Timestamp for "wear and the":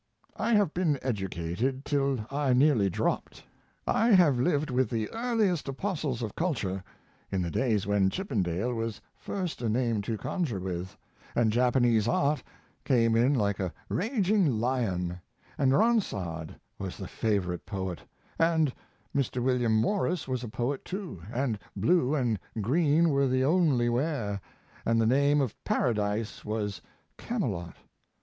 23.87-25.05